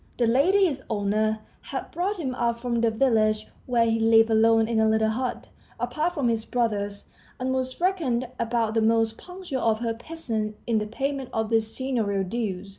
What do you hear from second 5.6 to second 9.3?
apart from his brothers, and was reckoned about the most